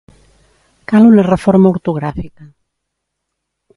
Cal 0.91 1.05
una 1.09 1.27
reforma 1.27 1.73
ortogràfica. 1.75 2.49